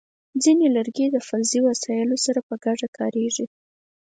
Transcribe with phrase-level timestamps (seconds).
[0.43, 3.45] ځینې لرګي د فلزي وسایلو سره په ګډه کارېږي.